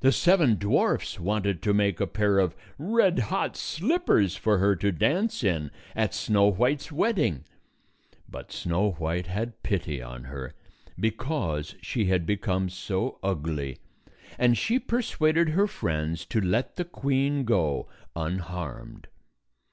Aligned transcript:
The 0.00 0.10
seven 0.10 0.56
dwarfs 0.56 1.20
wanted 1.20 1.62
to 1.62 1.72
make 1.72 2.00
a 2.00 2.06
pair 2.08 2.40
of 2.40 2.56
red 2.76 3.20
hot 3.30 3.56
slippers 3.56 4.34
for 4.34 4.58
her 4.58 4.74
to 4.74 4.90
dance 4.90 5.44
in 5.44 5.70
at 5.94 6.12
Snow 6.12 6.50
White's 6.50 6.90
wedding. 6.90 7.44
But 8.28 8.50
Snow 8.50 8.90
White 8.98 9.28
had 9.28 9.62
pity 9.62 10.02
on 10.02 10.24
her, 10.24 10.54
because 10.98 11.76
she 11.80 12.06
had 12.06 12.26
become 12.26 12.68
so 12.68 13.20
ugly, 13.22 13.78
and 14.40 14.58
she 14.58 14.80
persuaded 14.80 15.50
her 15.50 15.68
friends 15.68 16.24
to 16.24 16.40
let 16.40 16.74
the 16.74 16.84
queen 16.84 17.44
go 17.44 17.86
unharmed. 18.16 19.06